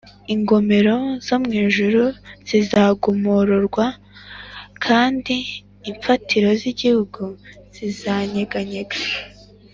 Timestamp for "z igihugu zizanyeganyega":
6.59-8.97